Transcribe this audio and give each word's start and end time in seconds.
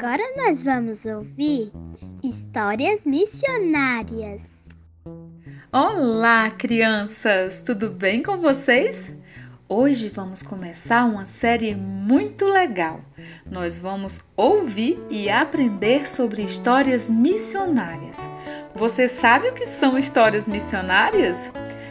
Agora 0.00 0.22
nós 0.36 0.62
vamos 0.62 1.04
ouvir 1.04 1.72
histórias 2.22 3.04
missionárias. 3.04 4.42
Olá, 5.72 6.52
crianças! 6.52 7.62
Tudo 7.62 7.90
bem 7.90 8.22
com 8.22 8.36
vocês? 8.38 9.18
Hoje 9.68 10.08
vamos 10.10 10.40
começar 10.40 11.04
uma 11.04 11.26
série 11.26 11.74
muito 11.74 12.44
legal. 12.44 13.00
Nós 13.44 13.80
vamos 13.80 14.20
ouvir 14.36 15.04
e 15.10 15.28
aprender 15.28 16.08
sobre 16.08 16.42
histórias 16.42 17.10
missionárias. 17.10 18.30
Você 18.76 19.08
sabe 19.08 19.48
o 19.48 19.54
que 19.54 19.66
são 19.66 19.98
histórias 19.98 20.46
missionárias? 20.46 21.50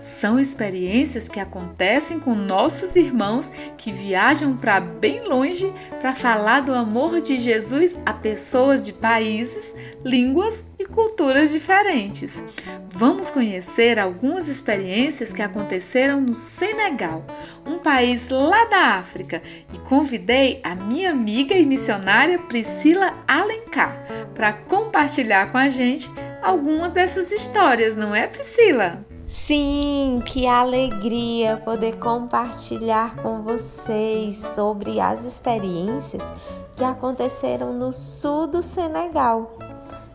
São 0.00 0.38
experiências 0.38 1.28
que 1.28 1.40
acontecem 1.40 2.20
com 2.20 2.34
nossos 2.34 2.94
irmãos 2.94 3.50
que 3.76 3.90
viajam 3.90 4.56
para 4.56 4.78
bem 4.80 5.24
longe 5.24 5.72
para 5.98 6.14
falar 6.14 6.60
do 6.60 6.72
amor 6.72 7.20
de 7.20 7.36
Jesus 7.36 7.98
a 8.06 8.12
pessoas 8.12 8.80
de 8.80 8.92
países, 8.92 9.74
línguas 10.04 10.70
e 10.78 10.84
culturas 10.84 11.50
diferentes. 11.50 12.42
Vamos 12.90 13.28
conhecer 13.28 13.98
algumas 13.98 14.46
experiências 14.46 15.32
que 15.32 15.42
aconteceram 15.42 16.20
no 16.20 16.34
Senegal, 16.34 17.24
um 17.66 17.78
país 17.78 18.28
lá 18.28 18.64
da 18.66 18.94
África, 18.98 19.42
e 19.72 19.78
convidei 19.78 20.60
a 20.62 20.76
minha 20.76 21.10
amiga 21.10 21.54
e 21.54 21.66
missionária 21.66 22.38
Priscila 22.38 23.14
Alencar 23.26 24.06
para 24.32 24.52
compartilhar 24.52 25.50
com 25.50 25.58
a 25.58 25.68
gente 25.68 26.08
algumas 26.40 26.92
dessas 26.92 27.32
histórias, 27.32 27.96
não 27.96 28.14
é, 28.14 28.26
Priscila? 28.28 29.04
Sim, 29.28 30.22
que 30.24 30.46
alegria 30.46 31.58
poder 31.58 31.98
compartilhar 31.98 33.16
com 33.16 33.42
vocês 33.42 34.38
sobre 34.38 34.98
as 35.00 35.22
experiências 35.22 36.32
que 36.74 36.82
aconteceram 36.82 37.74
no 37.74 37.92
sul 37.92 38.46
do 38.46 38.62
Senegal. 38.62 39.54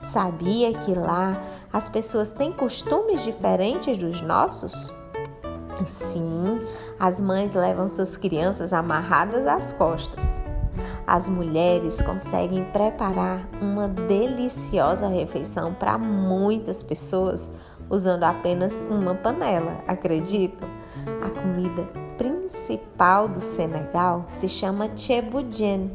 Sabia 0.04 0.74
que 0.74 0.96
lá 0.96 1.40
as 1.72 1.88
pessoas 1.88 2.30
têm 2.30 2.52
costumes 2.52 3.24
diferentes 3.24 3.98
dos 4.00 4.20
nossos? 4.24 4.92
Sim, 5.86 6.60
as 7.00 7.22
mães 7.22 7.54
levam 7.54 7.88
suas 7.88 8.18
crianças 8.18 8.74
amarradas 8.74 9.46
às 9.46 9.72
costas. 9.74 10.44
As 11.06 11.28
mulheres 11.28 12.02
conseguem 12.02 12.64
preparar 12.72 13.48
uma 13.62 13.88
deliciosa 13.88 15.08
refeição 15.08 15.74
para 15.74 15.98
muitas 15.98 16.82
pessoas 16.82 17.52
usando 17.94 18.24
apenas 18.24 18.84
uma 18.90 19.14
panela, 19.14 19.78
acreditam? 19.88 20.68
A 21.22 21.30
comida 21.30 21.88
principal 22.18 23.28
do 23.28 23.40
Senegal 23.40 24.26
se 24.30 24.50
chama 24.50 24.90
chebudjen, 24.96 25.92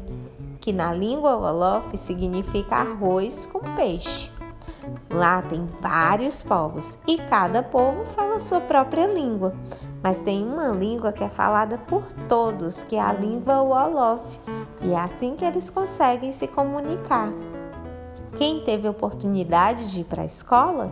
que 0.61 0.71
na 0.71 0.93
língua 0.93 1.35
wolof 1.35 1.95
significa 1.97 2.77
arroz 2.77 3.45
com 3.45 3.59
peixe. 3.75 4.31
Lá 5.11 5.41
tem 5.41 5.67
vários 5.81 6.41
povos 6.41 6.99
e 7.07 7.17
cada 7.17 7.61
povo 7.61 8.05
fala 8.05 8.39
sua 8.39 8.61
própria 8.61 9.07
língua, 9.07 9.53
mas 10.01 10.19
tem 10.19 10.45
uma 10.45 10.69
língua 10.69 11.11
que 11.11 11.23
é 11.23 11.29
falada 11.29 11.77
por 11.77 12.11
todos, 12.27 12.83
que 12.83 12.95
é 12.95 13.01
a 13.01 13.11
língua 13.11 13.61
wolof, 13.61 14.39
e 14.81 14.91
é 14.91 14.99
assim 14.99 15.35
que 15.35 15.43
eles 15.43 15.69
conseguem 15.69 16.31
se 16.31 16.47
comunicar. 16.47 17.33
Quem 18.37 18.61
teve 18.61 18.87
oportunidade 18.87 19.91
de 19.91 20.01
ir 20.01 20.05
para 20.05 20.21
a 20.21 20.25
escola 20.25 20.91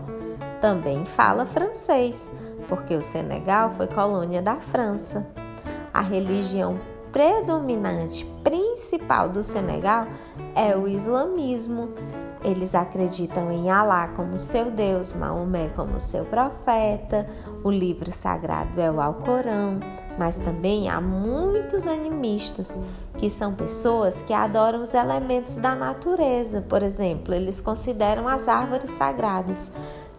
também 0.59 1.05
fala 1.05 1.45
francês, 1.45 2.31
porque 2.67 2.95
o 2.95 3.01
Senegal 3.01 3.71
foi 3.71 3.87
colônia 3.87 4.41
da 4.41 4.55
França. 4.57 5.27
A 5.93 6.01
religião 6.01 6.79
predominante 7.11 8.25
principal 8.43 9.29
do 9.29 9.41
Senegal 9.41 10.07
é 10.55 10.75
o 10.75 10.87
islamismo. 10.87 11.89
Eles 12.43 12.75
acreditam 12.75 13.51
em 13.51 13.71
Alá 13.71 14.09
como 14.09 14.37
seu 14.37 14.69
Deus, 14.69 15.11
Maomé 15.11 15.69
como 15.69 15.99
seu 15.99 16.23
profeta, 16.25 17.27
o 17.63 17.71
livro 17.71 18.11
sagrado 18.11 18.79
é 18.79 18.91
o 18.91 19.01
Alcorão, 19.01 19.79
mas 20.19 20.37
também 20.37 20.87
há 20.87 21.01
muitos 21.01 21.87
animistas, 21.87 22.79
que 23.17 23.29
são 23.29 23.55
pessoas 23.55 24.21
que 24.21 24.33
adoram 24.33 24.81
os 24.81 24.93
elementos 24.93 25.57
da 25.57 25.75
natureza. 25.75 26.61
Por 26.61 26.83
exemplo, 26.83 27.33
eles 27.33 27.59
consideram 27.59 28.27
as 28.27 28.47
árvores 28.47 28.91
sagradas 28.91 29.71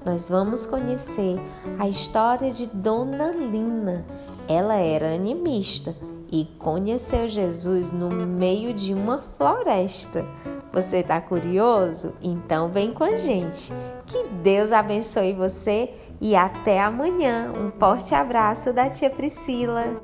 nós 0.08 0.30
vamos 0.30 0.64
conhecer 0.64 1.38
a 1.78 1.86
história 1.86 2.50
de 2.50 2.66
Dona 2.66 3.30
Lina. 3.30 4.06
Ela 4.48 4.76
era 4.76 5.14
animista 5.14 5.94
e 6.32 6.46
conheceu 6.58 7.28
Jesus 7.28 7.92
no 7.92 8.08
meio 8.08 8.72
de 8.72 8.94
uma 8.94 9.18
floresta. 9.18 10.24
Você 10.72 10.98
está 10.98 11.20
curioso? 11.20 12.14
Então 12.22 12.70
vem 12.70 12.91
com 12.91 13.04
a 13.04 13.18
gente. 13.18 13.70
Que 14.06 14.24
Deus 14.42 14.72
abençoe 14.72 15.34
você 15.34 15.92
e 16.22 16.34
até 16.34 16.80
amanhã. 16.80 17.52
Um 17.54 17.70
forte 17.78 18.14
abraço 18.14 18.72
da 18.72 18.88
tia 18.88 19.10
Priscila. 19.10 20.02